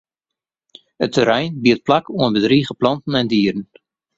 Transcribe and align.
It 1.05 1.11
terrein 1.13 1.53
biedt 1.63 1.85
plak 1.87 2.05
oan 2.19 2.35
bedrige 2.35 2.75
planten 2.81 3.17
en 3.21 3.29
dieren. 3.31 3.63